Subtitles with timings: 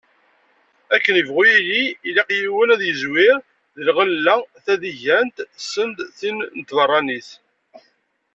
[0.95, 3.35] Akken yebɣu yili, ilaq yiwen ad yezwir
[3.75, 4.35] deg lɣella
[4.65, 5.37] tadigant,
[5.71, 7.29] send tin n tbeṛṛanit.